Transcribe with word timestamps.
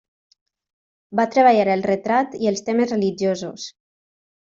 Va 1.19 1.25
treballar 1.35 1.67
el 1.75 1.83
retrat 1.87 2.33
i 2.45 2.49
els 2.53 2.65
temes 2.71 2.95
religiosos. 2.95 3.67